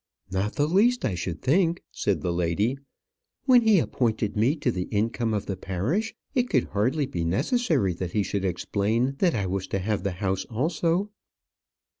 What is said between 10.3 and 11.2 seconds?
also."